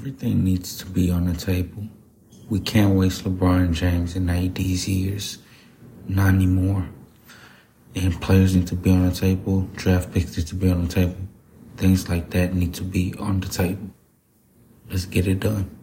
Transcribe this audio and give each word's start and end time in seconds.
Everything 0.00 0.42
needs 0.42 0.78
to 0.78 0.86
be 0.86 1.10
on 1.10 1.26
the 1.26 1.34
table. 1.34 1.86
We 2.48 2.58
can't 2.58 2.94
waste 2.94 3.24
LeBron 3.24 3.74
James 3.74 4.16
and 4.16 4.30
AD's 4.30 4.88
years. 4.88 5.36
Not 6.08 6.28
anymore. 6.28 6.88
And 7.94 8.18
players 8.18 8.56
need 8.56 8.66
to 8.68 8.76
be 8.76 8.92
on 8.92 9.06
the 9.06 9.14
table. 9.14 9.68
Draft 9.74 10.10
picks 10.10 10.38
need 10.38 10.46
to 10.46 10.54
be 10.54 10.70
on 10.70 10.86
the 10.86 10.88
table. 10.88 11.18
Things 11.76 12.08
like 12.08 12.30
that 12.30 12.54
need 12.54 12.72
to 12.76 12.82
be 12.82 13.14
on 13.18 13.40
the 13.40 13.48
table. 13.50 13.90
Let's 14.88 15.04
get 15.04 15.26
it 15.26 15.40
done. 15.40 15.79